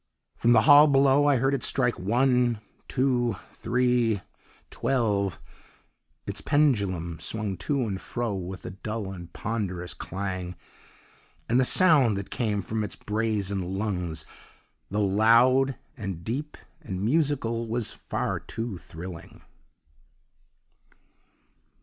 [0.35, 4.21] "From the hall below I heard it strike one, two, three
[4.71, 5.39] twelve!
[6.25, 10.55] "Its pendulum swung to and fro with a dull and ponderous clang,
[11.47, 14.25] and the sound that came from its brazen lungs,
[14.89, 19.43] though loud and deep and musical, was far too thrilling.